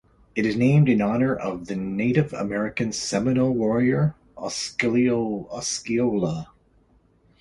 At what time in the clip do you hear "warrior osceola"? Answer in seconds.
3.51-6.47